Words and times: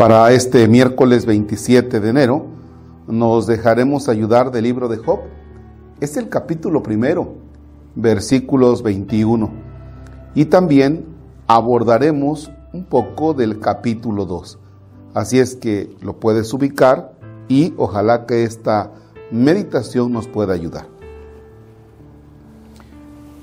Para 0.00 0.32
este 0.32 0.66
miércoles 0.66 1.26
27 1.26 2.00
de 2.00 2.08
enero 2.08 2.46
nos 3.06 3.46
dejaremos 3.46 4.08
ayudar 4.08 4.50
del 4.50 4.64
libro 4.64 4.88
de 4.88 4.96
Job. 4.96 5.18
Es 6.00 6.16
el 6.16 6.30
capítulo 6.30 6.82
primero, 6.82 7.34
versículos 7.96 8.82
21. 8.82 9.50
Y 10.34 10.46
también 10.46 11.04
abordaremos 11.46 12.50
un 12.72 12.84
poco 12.84 13.34
del 13.34 13.60
capítulo 13.60 14.24
2. 14.24 14.58
Así 15.12 15.38
es 15.38 15.54
que 15.54 15.94
lo 16.00 16.18
puedes 16.18 16.50
ubicar 16.54 17.12
y 17.48 17.74
ojalá 17.76 18.24
que 18.24 18.44
esta 18.44 18.92
meditación 19.30 20.12
nos 20.12 20.28
pueda 20.28 20.54
ayudar. 20.54 20.86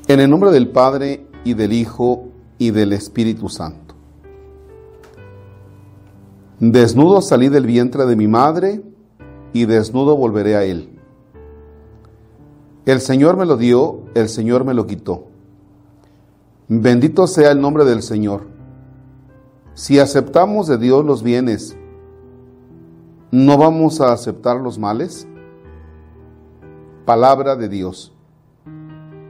En 0.08 0.20
el 0.20 0.28
nombre 0.28 0.50
del 0.50 0.70
Padre 0.70 1.28
y 1.44 1.54
del 1.54 1.72
Hijo 1.72 2.30
y 2.58 2.72
del 2.72 2.94
Espíritu 2.94 3.48
Santo. 3.48 3.87
Desnudo 6.60 7.22
salí 7.22 7.50
del 7.50 7.68
vientre 7.68 8.06
de 8.08 8.16
mi 8.16 8.28
madre 8.28 8.82
y 9.54 9.66
desnudo 9.66 10.18
volveré 10.18 10.56
a 10.56 10.64
él. 10.64 10.90
El 12.86 13.00
Señor 13.00 13.38
me 13.38 13.46
lo 13.46 13.58
dio, 13.58 14.02
el 14.16 14.28
Señor 14.28 14.64
me 14.66 14.74
lo 14.74 14.88
quitó. 14.88 15.26
Bendito 16.68 17.28
sea 17.28 17.52
el 17.52 17.62
nombre 17.62 17.86
del 17.86 18.02
Señor. 18.02 18.48
Si 19.76 20.00
aceptamos 20.00 20.68
de 20.68 20.80
Dios 20.80 21.06
los 21.06 21.22
bienes, 21.22 21.78
¿no 23.30 23.58
vamos 23.60 24.02
a 24.02 24.12
aceptar 24.12 24.58
los 24.58 24.80
males? 24.80 25.28
Palabra 27.06 27.56
de 27.56 27.70
Dios. 27.70 28.14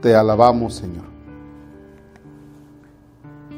Te 0.00 0.14
alabamos, 0.14 0.74
Señor. 0.74 1.17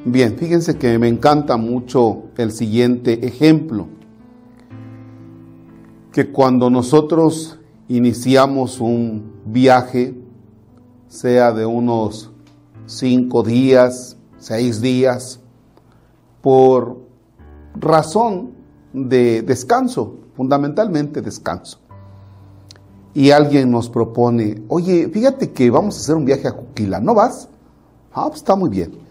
Bien, 0.05 0.39
fíjense 0.39 0.79
que 0.79 0.99
me 0.99 1.09
encanta 1.09 1.59
mucho 1.59 2.31
el 2.39 2.53
siguiente 2.53 3.27
ejemplo, 3.27 3.87
que 6.11 6.33
cuando 6.33 6.71
nosotros 6.71 7.59
iniciamos 7.87 8.81
un 8.81 9.35
viaje, 9.45 10.15
sea 11.07 11.53
de 11.53 11.67
unos 11.67 12.31
cinco 12.87 13.43
días, 13.43 14.17
seis 14.39 14.81
días, 14.81 15.41
por 16.41 16.97
razón 17.75 18.53
de 18.95 19.43
descanso, 19.43 20.17
fundamentalmente 20.35 21.21
descanso. 21.21 21.79
Y 23.13 23.33
alguien 23.33 23.71
nos 23.71 23.91
propone, 23.91 24.63
oye, 24.69 25.11
fíjate 25.13 25.51
que 25.51 25.69
vamos 25.69 25.97
a 25.97 26.01
hacer 26.01 26.15
un 26.15 26.25
viaje 26.25 26.49
a 26.49 26.53
Cuquila, 26.53 27.01
¿no 27.01 27.13
vas? 27.15 27.51
Ah, 28.15 28.29
pues 28.29 28.37
está 28.37 28.57
muy 28.57 28.71
bien. 28.71 29.10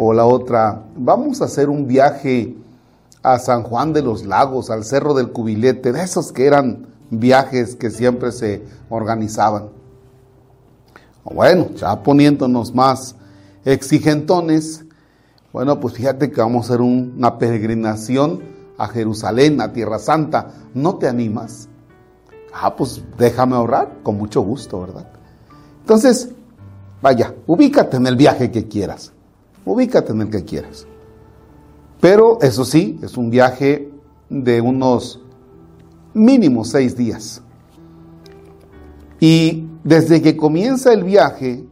O 0.00 0.12
la 0.12 0.24
otra, 0.24 0.84
vamos 0.96 1.42
a 1.42 1.46
hacer 1.46 1.68
un 1.68 1.88
viaje 1.88 2.54
a 3.24 3.40
San 3.40 3.64
Juan 3.64 3.92
de 3.92 4.00
los 4.00 4.24
Lagos, 4.24 4.70
al 4.70 4.84
Cerro 4.84 5.12
del 5.12 5.32
Cubilete, 5.32 5.90
de 5.90 6.04
esos 6.04 6.30
que 6.30 6.46
eran 6.46 6.86
viajes 7.10 7.74
que 7.74 7.90
siempre 7.90 8.30
se 8.30 8.62
organizaban. 8.90 9.70
Bueno, 11.24 11.70
ya 11.74 12.00
poniéndonos 12.00 12.72
más 12.76 13.16
exigentones, 13.64 14.84
bueno, 15.52 15.80
pues 15.80 15.94
fíjate 15.94 16.30
que 16.30 16.40
vamos 16.40 16.70
a 16.70 16.74
hacer 16.74 16.80
una 16.80 17.36
peregrinación 17.36 18.40
a 18.78 18.86
Jerusalén, 18.86 19.60
a 19.60 19.72
Tierra 19.72 19.98
Santa. 19.98 20.52
¿No 20.74 20.94
te 20.94 21.08
animas? 21.08 21.68
Ah, 22.54 22.76
pues 22.76 23.02
déjame 23.18 23.56
ahorrar, 23.56 23.96
con 24.04 24.16
mucho 24.16 24.42
gusto, 24.42 24.80
¿verdad? 24.80 25.08
Entonces, 25.80 26.28
vaya, 27.02 27.34
ubícate 27.48 27.96
en 27.96 28.06
el 28.06 28.14
viaje 28.14 28.52
que 28.52 28.68
quieras 28.68 29.12
ubícate 29.72 30.12
en 30.12 30.22
el 30.22 30.30
que 30.30 30.44
quieras. 30.44 30.86
Pero 32.00 32.38
eso 32.40 32.64
sí, 32.64 32.98
es 33.02 33.16
un 33.16 33.30
viaje 33.30 33.92
de 34.28 34.60
unos 34.60 35.20
mínimo 36.14 36.64
seis 36.64 36.96
días. 36.96 37.42
Y 39.20 39.68
desde 39.82 40.22
que 40.22 40.36
comienza 40.36 40.92
el 40.92 41.04
viaje, 41.04 41.66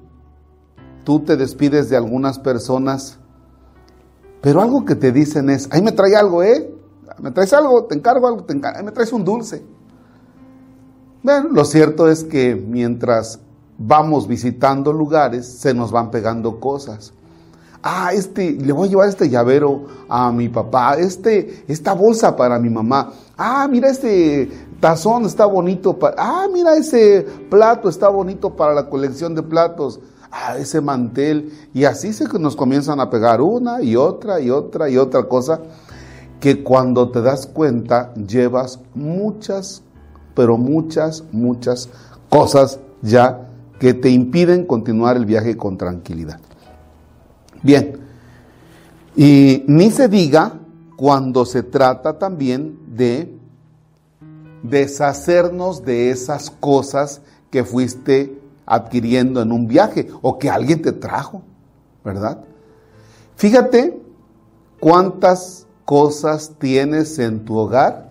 tú 1.04 1.20
te 1.20 1.36
despides 1.36 1.88
de 1.88 1.96
algunas 1.96 2.38
personas, 2.38 3.18
pero 4.40 4.60
algo 4.60 4.84
que 4.84 4.96
te 4.96 5.12
dicen 5.12 5.48
es, 5.50 5.68
ahí 5.70 5.80
me 5.80 5.92
trae 5.92 6.16
algo, 6.16 6.42
¿eh? 6.42 6.72
¿Me 7.20 7.30
traes 7.30 7.52
algo? 7.52 7.84
¿Te 7.84 7.94
encargo 7.94 8.26
algo? 8.26 8.44
¿Te 8.44 8.52
encargo? 8.52 8.84
¿Me 8.84 8.92
traes 8.92 9.12
un 9.12 9.24
dulce? 9.24 9.64
Bueno, 11.22 11.48
lo 11.50 11.64
cierto 11.64 12.08
es 12.08 12.24
que 12.24 12.54
mientras 12.54 13.40
vamos 13.78 14.26
visitando 14.26 14.92
lugares, 14.92 15.46
se 15.46 15.72
nos 15.72 15.92
van 15.92 16.10
pegando 16.10 16.60
cosas 16.60 17.12
ah, 17.88 18.12
este, 18.12 18.50
le 18.50 18.72
voy 18.72 18.88
a 18.88 18.90
llevar 18.90 19.08
este 19.08 19.28
llavero 19.30 19.84
a 20.08 20.32
mi 20.32 20.48
papá, 20.48 20.96
este, 20.96 21.64
esta 21.68 21.92
bolsa 21.92 22.34
para 22.34 22.58
mi 22.58 22.68
mamá, 22.68 23.12
ah, 23.36 23.68
mira 23.70 23.90
este 23.90 24.50
tazón 24.80 25.24
está 25.24 25.46
bonito, 25.46 25.96
para, 25.96 26.16
ah, 26.18 26.48
mira 26.52 26.76
ese 26.76 27.24
plato 27.48 27.88
está 27.88 28.08
bonito 28.08 28.56
para 28.56 28.74
la 28.74 28.90
colección 28.90 29.36
de 29.36 29.42
platos, 29.44 30.00
ah, 30.32 30.58
ese 30.58 30.80
mantel, 30.80 31.52
y 31.72 31.84
así 31.84 32.12
se 32.12 32.26
nos 32.40 32.56
comienzan 32.56 32.98
a 32.98 33.08
pegar 33.08 33.40
una 33.40 33.80
y 33.80 33.94
otra 33.94 34.40
y 34.40 34.50
otra 34.50 34.90
y 34.90 34.98
otra 34.98 35.28
cosa, 35.28 35.60
que 36.40 36.64
cuando 36.64 37.12
te 37.12 37.22
das 37.22 37.46
cuenta 37.46 38.12
llevas 38.14 38.80
muchas, 38.94 39.84
pero 40.34 40.58
muchas, 40.58 41.22
muchas 41.30 41.88
cosas 42.28 42.80
ya 43.00 43.48
que 43.78 43.94
te 43.94 44.10
impiden 44.10 44.66
continuar 44.66 45.16
el 45.16 45.24
viaje 45.24 45.56
con 45.56 45.78
tranquilidad. 45.78 46.40
Bien, 47.62 47.98
y 49.16 49.64
ni 49.66 49.90
se 49.90 50.08
diga 50.08 50.60
cuando 50.96 51.44
se 51.44 51.62
trata 51.62 52.18
también 52.18 52.78
de 52.86 53.34
deshacernos 54.62 55.84
de 55.84 56.10
esas 56.10 56.50
cosas 56.50 57.22
que 57.50 57.64
fuiste 57.64 58.38
adquiriendo 58.66 59.40
en 59.40 59.52
un 59.52 59.66
viaje 59.66 60.08
o 60.22 60.38
que 60.38 60.50
alguien 60.50 60.82
te 60.82 60.92
trajo, 60.92 61.42
¿verdad? 62.04 62.40
Fíjate 63.36 63.98
cuántas 64.80 65.66
cosas 65.84 66.52
tienes 66.58 67.18
en 67.18 67.44
tu 67.44 67.56
hogar 67.56 68.10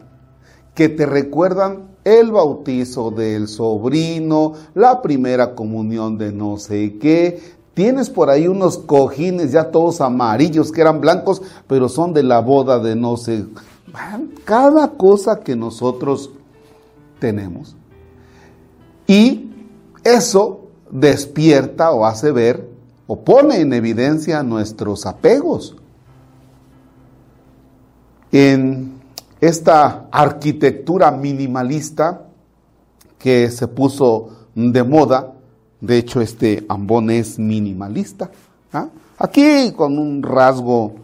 que 0.74 0.90
te 0.90 1.06
recuerdan 1.06 1.96
el 2.04 2.32
bautizo 2.32 3.10
del 3.10 3.48
sobrino, 3.48 4.54
la 4.76 5.02
primera 5.02 5.56
comunión 5.56 6.18
de 6.18 6.32
no 6.32 6.58
sé 6.58 6.98
qué, 7.00 7.42
Tienes 7.76 8.10
por 8.10 8.30
ahí 8.30 8.48
unos 8.48 8.78
cojines 8.78 9.52
ya 9.52 9.70
todos 9.70 10.00
amarillos 10.00 10.72
que 10.72 10.80
eran 10.80 11.02
blancos, 11.02 11.42
pero 11.68 11.90
son 11.90 12.14
de 12.14 12.24
la 12.24 12.40
boda 12.40 12.80
de 12.80 12.96
no 12.96 13.18
sé. 13.18 13.46
Cada 14.46 14.92
cosa 14.92 15.42
que 15.42 15.58
nosotros 15.58 16.32
tenemos. 17.20 17.76
Y 19.08 19.52
eso 20.06 20.62
despierta 20.90 21.92
o 21.92 22.06
hace 22.06 22.32
ver 22.32 22.70
o 23.08 23.20
pone 23.20 23.60
en 23.60 23.74
evidencia 23.74 24.42
nuestros 24.42 25.06
apegos. 25.06 25.76
En 28.32 29.02
esta 29.42 30.08
arquitectura 30.12 31.12
minimalista 31.12 32.22
que 33.20 33.52
se 33.52 33.68
puso 33.68 34.30
de 34.56 34.84
moda, 34.84 35.35
de 35.82 35.98
hecho, 35.98 36.22
este 36.22 36.66
ambón 36.70 37.10
es 37.10 37.38
minimalista. 37.38 38.32
¿ah? 38.74 38.88
Aquí 39.18 39.72
con 39.76 39.98
un 39.98 40.24
rasgo, 40.24 40.96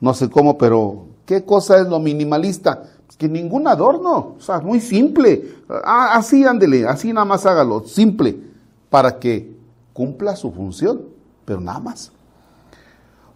no 0.00 0.14
sé 0.14 0.30
cómo, 0.30 0.56
pero 0.56 1.06
¿qué 1.26 1.44
cosa 1.44 1.80
es 1.80 1.88
lo 1.88 1.98
minimalista? 1.98 2.84
Es 3.08 3.16
que 3.16 3.28
ningún 3.28 3.66
adorno, 3.68 4.36
o 4.38 4.40
sea, 4.40 4.60
muy 4.60 4.80
simple. 4.80 5.56
Ah, 5.84 6.14
así 6.14 6.44
ándele, 6.44 6.86
así 6.86 7.12
nada 7.12 7.24
más 7.24 7.46
hágalo, 7.46 7.84
simple, 7.86 8.36
para 8.88 9.18
que 9.18 9.54
cumpla 9.92 10.36
su 10.36 10.50
función, 10.52 11.02
pero 11.44 11.60
nada 11.60 11.80
más. 11.80 12.12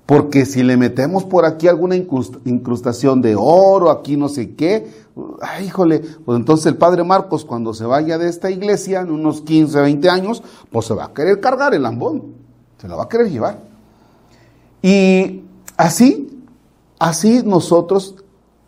Porque 0.07 0.45
si 0.45 0.63
le 0.63 0.77
metemos 0.77 1.25
por 1.25 1.47
aquí 1.47 1.67
alguna 1.67 1.97
incrustación 1.97 3.23
de 3.23 3.37
oro, 3.39 3.91
aquí 3.91 4.19
no 4.19 4.29
sé 4.29 4.55
qué, 4.55 5.05
ay, 5.41 5.67
híjole, 5.67 6.01
pues 6.25 6.37
entonces 6.39 6.67
el 6.67 6.77
padre 6.77 7.05
Marcos 7.05 7.45
cuando 7.45 7.73
se 7.73 7.87
vaya 7.87 8.19
de 8.19 8.29
esta 8.29 8.51
iglesia 8.51 9.01
en 9.01 9.11
unos 9.11 9.41
15, 9.41 9.81
20 9.81 10.11
años, 10.11 10.43
pues 10.71 10.87
se 10.87 10.95
va 10.95 11.07
a 11.07 11.15
querer 11.15 11.41
cargar 11.41 11.73
el 11.73 11.83
lambón, 11.83 12.35
se 12.79 12.87
lo 12.87 12.99
va 12.99 13.05
a 13.05 13.09
querer 13.09 13.31
llevar. 13.31 13.61
Y 14.83 15.45
así, 15.79 16.45
así 16.99 17.43
nosotros, 17.43 18.17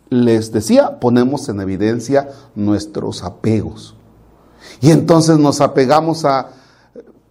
les 0.09 0.51
decía, 0.51 0.99
ponemos 0.99 1.47
en 1.49 1.61
evidencia 1.61 2.29
nuestros 2.55 3.23
apegos. 3.23 3.95
Y 4.81 4.89
entonces 4.89 5.37
nos 5.37 5.61
apegamos 5.61 6.25
a, 6.25 6.49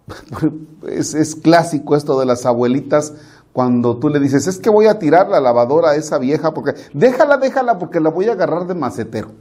es, 0.87 1.13
es 1.13 1.35
clásico 1.35 1.97
esto 1.97 2.17
de 2.19 2.25
las 2.25 2.45
abuelitas, 2.45 3.13
cuando 3.57 3.97
tú 3.97 4.09
le 4.09 4.19
dices, 4.19 4.45
es 4.45 4.59
que 4.59 4.69
voy 4.69 4.85
a 4.85 4.99
tirar 4.99 5.29
la 5.29 5.39
lavadora 5.39 5.89
a 5.89 5.95
esa 5.95 6.19
vieja 6.19 6.53
porque, 6.53 6.75
déjala, 6.93 7.37
déjala 7.37 7.79
porque 7.79 7.99
la 7.99 8.11
voy 8.11 8.29
a 8.29 8.33
agarrar 8.33 8.67
de 8.67 8.75
macetero. 8.75 9.31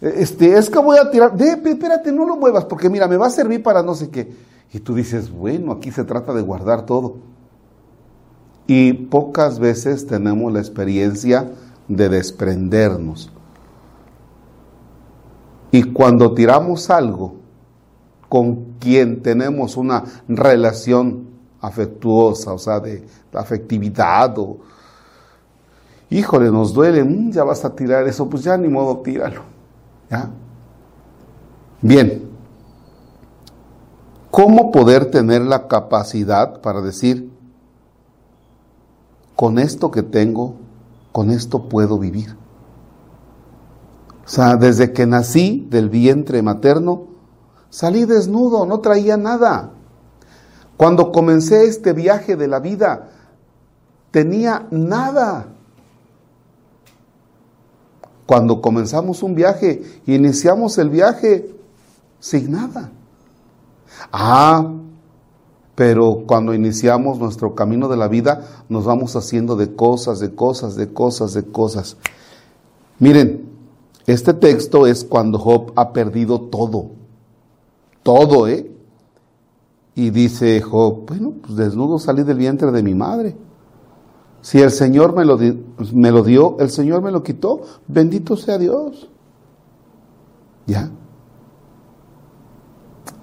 E, 0.00 0.14
este, 0.16 0.58
es 0.58 0.68
que 0.68 0.80
voy 0.80 0.98
a 0.98 1.08
tirar, 1.12 1.36
de, 1.36 1.52
espérate, 1.70 2.10
no 2.10 2.26
lo 2.26 2.34
muevas 2.34 2.64
porque 2.64 2.90
mira, 2.90 3.06
me 3.06 3.16
va 3.16 3.28
a 3.28 3.30
servir 3.30 3.62
para 3.62 3.84
no 3.84 3.94
sé 3.94 4.10
qué. 4.10 4.34
Y 4.72 4.80
tú 4.80 4.96
dices, 4.96 5.30
bueno, 5.30 5.70
aquí 5.70 5.92
se 5.92 6.02
trata 6.02 6.34
de 6.34 6.42
guardar 6.42 6.86
todo. 6.86 7.18
Y 8.66 8.94
pocas 8.94 9.60
veces 9.60 10.08
tenemos 10.08 10.52
la 10.52 10.58
experiencia 10.58 11.52
de 11.86 12.08
desprendernos. 12.08 13.30
Y 15.70 15.84
cuando 15.84 16.34
tiramos 16.34 16.90
algo 16.90 17.36
con 18.28 18.72
quien 18.80 19.22
tenemos 19.22 19.76
una 19.76 20.02
relación 20.26 21.29
afectuosa, 21.60 22.52
o 22.52 22.58
sea, 22.58 22.80
de, 22.80 23.06
afectividad, 23.32 24.38
o 24.38 24.58
híjole, 26.08 26.50
nos 26.50 26.72
duele, 26.72 27.04
mm, 27.04 27.32
ya 27.32 27.44
vas 27.44 27.64
a 27.64 27.74
tirar 27.74 28.06
eso, 28.08 28.28
pues 28.28 28.42
ya 28.44 28.56
ni 28.56 28.68
modo, 28.68 28.98
tíralo. 28.98 29.42
¿Ya? 30.10 30.30
Bien, 31.82 32.28
¿cómo 34.30 34.70
poder 34.70 35.10
tener 35.10 35.42
la 35.42 35.68
capacidad 35.68 36.60
para 36.60 36.80
decir, 36.80 37.30
con 39.36 39.58
esto 39.58 39.90
que 39.90 40.02
tengo, 40.02 40.56
con 41.12 41.30
esto 41.30 41.68
puedo 41.68 41.98
vivir? 41.98 42.36
O 44.24 44.28
sea, 44.28 44.56
desde 44.56 44.92
que 44.92 45.06
nací 45.06 45.66
del 45.70 45.88
vientre 45.88 46.42
materno, 46.42 47.08
salí 47.68 48.04
desnudo, 48.04 48.66
no 48.66 48.80
traía 48.80 49.16
nada. 49.16 49.72
Cuando 50.80 51.12
comencé 51.12 51.66
este 51.66 51.92
viaje 51.92 52.36
de 52.36 52.48
la 52.48 52.58
vida, 52.58 53.10
tenía 54.10 54.66
nada. 54.70 55.48
Cuando 58.24 58.62
comenzamos 58.62 59.22
un 59.22 59.34
viaje, 59.34 59.82
iniciamos 60.06 60.78
el 60.78 60.88
viaje 60.88 61.54
sin 62.18 62.52
nada. 62.52 62.90
Ah, 64.10 64.72
pero 65.74 66.24
cuando 66.26 66.54
iniciamos 66.54 67.18
nuestro 67.18 67.54
camino 67.54 67.86
de 67.86 67.98
la 67.98 68.08
vida, 68.08 68.64
nos 68.70 68.86
vamos 68.86 69.14
haciendo 69.16 69.56
de 69.56 69.74
cosas, 69.74 70.18
de 70.18 70.34
cosas, 70.34 70.76
de 70.76 70.90
cosas, 70.94 71.34
de 71.34 71.44
cosas. 71.44 71.98
Miren, 72.98 73.50
este 74.06 74.32
texto 74.32 74.86
es 74.86 75.04
cuando 75.04 75.38
Job 75.38 75.74
ha 75.76 75.92
perdido 75.92 76.40
todo. 76.40 76.92
Todo, 78.02 78.48
¿eh? 78.48 78.79
Y 79.94 80.10
dice 80.10 80.60
Job, 80.60 81.06
bueno, 81.06 81.34
pues 81.42 81.56
desnudo 81.56 81.98
salí 81.98 82.22
del 82.22 82.38
vientre 82.38 82.70
de 82.70 82.82
mi 82.82 82.94
madre. 82.94 83.36
Si 84.40 84.60
el 84.60 84.70
Señor 84.70 85.14
me 85.14 85.24
lo, 85.24 85.38
me 85.92 86.10
lo 86.10 86.22
dio, 86.22 86.56
el 86.60 86.70
Señor 86.70 87.02
me 87.02 87.10
lo 87.10 87.22
quitó, 87.22 87.60
bendito 87.86 88.36
sea 88.36 88.56
Dios. 88.56 89.08
¿Ya? 90.66 90.90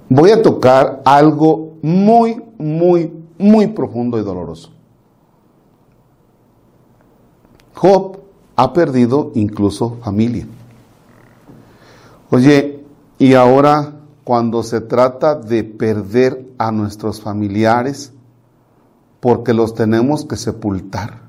Voy 0.10 0.32
a 0.32 0.42
tocar 0.42 1.02
algo 1.06 1.78
muy, 1.82 2.42
muy, 2.58 3.12
muy 3.38 3.68
profundo 3.68 4.20
y 4.20 4.24
doloroso. 4.24 4.72
Job 7.74 8.18
ha 8.56 8.74
perdido 8.74 9.32
incluso 9.36 9.98
familia. 10.02 10.48
Oye, 12.30 12.84
y 13.20 13.34
ahora 13.34 13.97
cuando 14.28 14.62
se 14.62 14.82
trata 14.82 15.36
de 15.36 15.64
perder 15.64 16.52
a 16.58 16.74
nuestros 16.74 17.22
familiares 17.22 18.12
porque 19.22 19.54
los 19.54 19.74
tenemos 19.74 20.26
que 20.26 20.36
sepultar. 20.36 21.22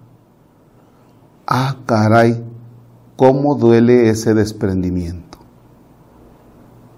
Ah, 1.47 1.77
caray, 1.87 2.45
cómo 3.15 3.55
duele 3.55 4.11
ese 4.11 4.35
desprendimiento. 4.35 5.39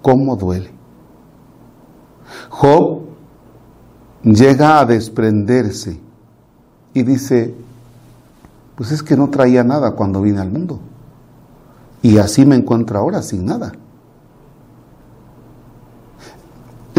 Cómo 0.01 0.37
duele. 0.37 0.71
Job 2.49 3.03
llega 4.23 4.81
a 4.81 4.87
desprenderse 4.87 6.01
y 6.95 7.03
dice, 7.03 7.55
pues 8.75 8.91
es 8.91 9.03
que 9.03 9.19
no 9.19 9.29
traía 9.29 9.65
nada 9.65 9.91
cuando 9.91 10.23
vine 10.23 10.41
al 10.41 10.51
mundo. 10.51 10.81
Y 12.01 12.17
así 12.17 12.47
me 12.47 12.57
encuentro 12.57 12.99
ahora 12.99 13.21
sin 13.21 13.45
nada. 13.45 13.73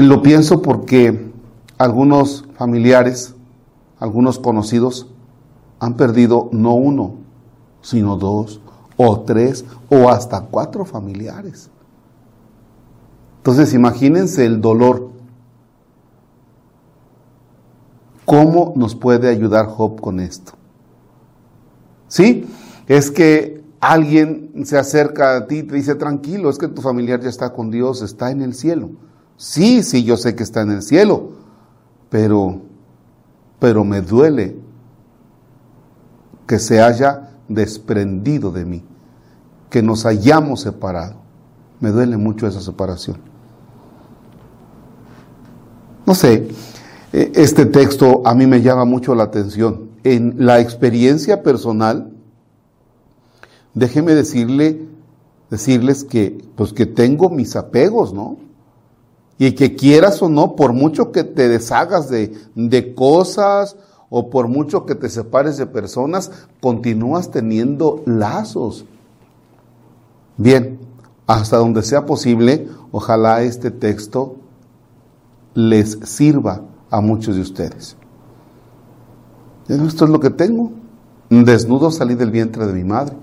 Lo 0.02 0.24
pienso 0.24 0.64
porque 0.64 1.32
algunos 1.78 2.46
familiares, 2.56 3.36
algunos 4.00 4.40
conocidos, 4.40 5.06
han 5.80 5.96
perdido 5.96 6.50
no 6.52 6.74
uno, 6.74 7.18
sino 7.82 8.18
dos 8.18 8.62
o 8.98 9.22
tres 9.22 9.64
o 9.90 10.10
hasta 10.10 10.42
cuatro 10.42 10.86
familiares. 10.86 11.70
Entonces 13.38 13.76
imagínense 13.76 14.44
el 14.44 14.60
dolor. 14.60 15.12
¿Cómo 18.26 18.74
nos 18.76 18.96
puede 18.96 19.30
ayudar 19.30 19.68
Job 19.68 20.02
con 20.02 20.20
esto? 20.20 20.54
¿Sí? 22.08 22.48
Es 22.88 23.12
que 23.12 23.64
alguien 23.80 24.66
se 24.66 24.80
acerca 24.80 25.38
a 25.38 25.46
ti 25.46 25.60
y 25.60 25.64
te 25.64 25.76
dice, 25.76 25.94
tranquilo, 25.94 26.50
es 26.50 26.58
que 26.58 26.68
tu 26.68 26.82
familiar 26.82 27.22
ya 27.22 27.30
está 27.30 27.54
con 27.54 27.70
Dios, 27.70 28.02
está 28.02 28.32
en 28.32 28.42
el 28.42 28.56
cielo. 28.56 28.90
Sí, 29.42 29.82
sí, 29.82 30.04
yo 30.04 30.18
sé 30.18 30.36
que 30.36 30.44
está 30.44 30.62
en 30.62 30.70
el 30.70 30.84
cielo, 30.84 31.32
pero, 32.12 32.62
pero 33.58 33.84
me 33.84 34.02
duele 34.02 34.56
que 36.46 36.60
se 36.60 36.80
haya 36.80 37.32
desprendido 37.48 38.52
de 38.52 38.66
mí, 38.66 38.84
que 39.72 39.82
nos 39.82 40.06
hayamos 40.06 40.62
separado. 40.62 41.16
Me 41.80 41.90
duele 41.90 42.18
mucho 42.18 42.46
esa 42.46 42.62
separación. 42.62 43.18
No 46.06 46.14
sé, 46.14 46.50
e, 47.12 47.32
este 47.34 47.66
texto 47.66 48.22
a 48.24 48.36
mí 48.36 48.46
me 48.46 48.62
llama 48.62 48.86
mucho 48.86 49.16
la 49.16 49.24
atención. 49.24 49.90
En 50.04 50.36
la 50.46 50.60
experiencia 50.60 51.42
personal, 51.42 52.12
déjeme 53.74 54.14
decirle, 54.14 54.88
decirles 55.50 56.04
que, 56.04 56.46
pues 56.56 56.74
que 56.74 56.86
tengo 56.86 57.32
mis 57.32 57.56
apegos, 57.56 58.14
¿no? 58.14 58.51
Y 59.42 59.54
que 59.54 59.76
quieras 59.76 60.22
o 60.22 60.30
no, 60.30 60.56
por 60.56 60.72
mucho 60.72 61.12
que 61.12 61.24
te 61.24 61.50
deshagas 61.50 62.10
de, 62.10 62.32
de 62.54 62.94
cosas 62.94 63.76
o 64.08 64.30
por 64.30 64.48
mucho 64.48 64.86
que 64.86 64.94
te 64.94 65.10
separes 65.10 65.58
de 65.58 65.66
personas, 65.66 66.30
continúas 66.62 67.32
teniendo 67.32 68.04
lazos. 68.06 68.86
Bien, 70.38 70.78
hasta 71.26 71.58
donde 71.58 71.82
sea 71.82 72.06
posible, 72.06 72.68
ojalá 72.92 73.42
este 73.42 73.72
texto 73.72 74.36
les 75.56 75.98
sirva 76.04 76.62
a 76.92 77.02
muchos 77.02 77.36
de 77.36 77.42
ustedes. 77.42 77.98
Esto 79.68 80.06
es 80.06 80.12
lo 80.12 80.20
que 80.20 80.30
tengo. 80.30 80.72
Desnudo 81.32 81.90
salí 81.90 82.14
del 82.14 82.30
vientre 82.30 82.68
de 82.68 82.74
mi 82.74 82.84
madre. 82.84 83.16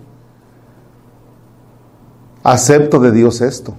Acepto 2.43 2.99
de 2.99 3.13
Dios 3.13 3.41
esto. 3.41 3.75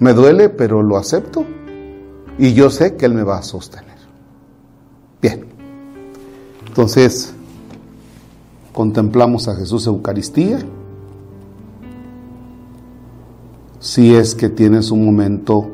Me 0.00 0.14
duele, 0.14 0.48
pero 0.48 0.82
lo 0.82 0.96
acepto 0.96 1.44
y 2.38 2.54
yo 2.54 2.70
sé 2.70 2.96
que 2.96 3.04
Él 3.04 3.12
me 3.12 3.22
va 3.22 3.36
a 3.38 3.42
sostener. 3.42 3.98
Bien, 5.20 5.44
entonces 6.66 7.34
contemplamos 8.72 9.46
a 9.46 9.54
Jesús 9.54 9.86
Eucaristía. 9.86 10.58
Si 13.78 14.14
es 14.14 14.34
que 14.34 14.48
tienes 14.48 14.90
un 14.90 15.04
momento 15.04 15.70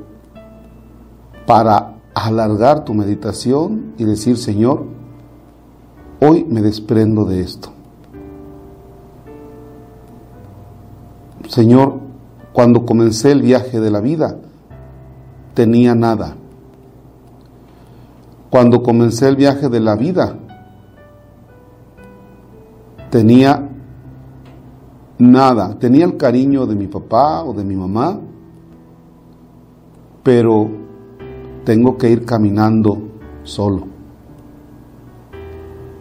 para 1.46 1.94
alargar 2.12 2.84
tu 2.84 2.94
meditación 2.94 3.94
y 3.96 4.04
decir, 4.04 4.36
Señor, 4.38 4.86
hoy 6.20 6.44
me 6.44 6.62
desprendo 6.62 7.24
de 7.26 7.42
esto. 7.42 7.70
Señor, 11.48 12.05
cuando 12.56 12.86
comencé 12.86 13.32
el 13.32 13.42
viaje 13.42 13.80
de 13.80 13.90
la 13.90 14.00
vida, 14.00 14.34
tenía 15.52 15.94
nada. 15.94 16.36
Cuando 18.48 18.82
comencé 18.82 19.28
el 19.28 19.36
viaje 19.36 19.68
de 19.68 19.78
la 19.78 19.94
vida, 19.94 20.38
tenía 23.10 23.68
nada. 25.18 25.78
Tenía 25.78 26.06
el 26.06 26.16
cariño 26.16 26.64
de 26.64 26.76
mi 26.76 26.86
papá 26.86 27.44
o 27.44 27.52
de 27.52 27.62
mi 27.62 27.76
mamá, 27.76 28.18
pero 30.22 30.70
tengo 31.62 31.98
que 31.98 32.08
ir 32.08 32.24
caminando 32.24 33.02
solo. 33.42 33.82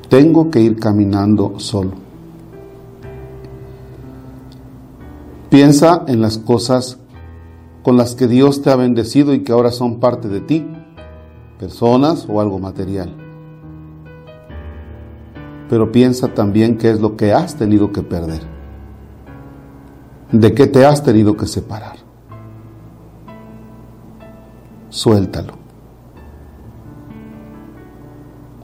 Tengo 0.08 0.50
que 0.50 0.62
ir 0.62 0.80
caminando 0.80 1.60
solo. 1.60 2.05
Piensa 5.50 6.04
en 6.08 6.22
las 6.22 6.38
cosas 6.38 7.00
con 7.84 7.98
las 7.98 8.16
que 8.16 8.28
Dios 8.28 8.64
te 8.64 8.72
ha 8.72 8.76
bendecido 8.76 9.34
y 9.36 9.44
que 9.44 9.52
ahora 9.52 9.72
son 9.72 10.00
parte 10.00 10.28
de 10.28 10.42
ti, 10.42 10.66
personas 11.60 12.26
o 12.28 12.42
algo 12.42 12.58
material. 12.58 13.14
Pero 15.70 15.92
piensa 15.92 16.34
también 16.34 16.78
qué 16.80 16.90
es 16.90 17.00
lo 17.00 17.16
que 17.16 17.32
has 17.32 17.56
tenido 17.56 17.92
que 17.92 18.02
perder, 18.02 18.42
de 20.32 20.54
qué 20.56 20.66
te 20.66 20.84
has 20.84 21.04
tenido 21.04 21.38
que 21.38 21.46
separar. 21.46 21.98
Suéltalo. 24.90 25.54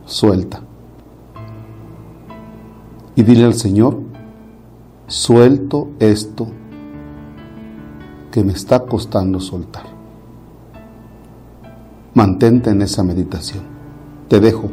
Suelta. 0.06 0.62
Y 3.16 3.22
dile 3.22 3.46
al 3.46 3.54
Señor, 3.54 4.00
suelto 5.06 5.90
esto 6.00 6.48
que 8.32 8.44
me 8.44 8.54
está 8.54 8.80
costando 8.86 9.40
soltar. 9.40 9.84
Mantente 12.14 12.70
en 12.70 12.82
esa 12.82 13.04
meditación. 13.04 13.64
Te 14.28 14.40
dejo. 14.40 14.72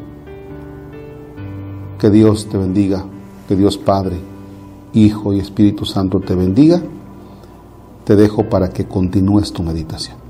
Que 1.98 2.10
Dios 2.10 2.48
te 2.48 2.56
bendiga, 2.56 3.04
que 3.48 3.56
Dios 3.56 3.76
Padre, 3.76 4.16
Hijo 4.94 5.32
y 5.32 5.40
Espíritu 5.40 5.84
Santo 5.84 6.20
te 6.20 6.34
bendiga. 6.34 6.80
Te 8.04 8.16
dejo 8.16 8.48
para 8.48 8.70
que 8.70 8.86
continúes 8.86 9.52
tu 9.52 9.62
meditación. 9.62 10.27